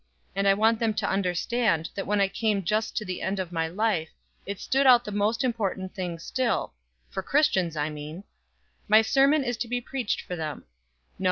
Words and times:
And 0.35 0.47
I 0.47 0.55
want 0.55 0.79
them 0.79 0.95
to 0.95 1.07
understand 1.07 1.91
that 1.93 2.07
when 2.07 2.19
I 2.19 2.27
came 2.27 2.63
just 2.63 2.97
to 2.97 3.05
the 3.05 3.21
end 3.21 3.39
of 3.39 3.51
my 3.51 3.67
life 3.67 4.09
it 4.47 4.59
stood 4.59 4.87
out 4.87 5.05
the 5.05 5.11
most 5.11 5.43
important 5.43 5.93
thing 5.93 6.17
still 6.17 6.73
for 7.11 7.21
Christians, 7.21 7.77
I 7.77 7.91
mean. 7.91 8.23
My 8.87 9.03
sermon 9.03 9.43
is 9.43 9.57
to 9.57 9.67
be 9.67 9.79
preached 9.79 10.21
for 10.21 10.35
them. 10.35 10.63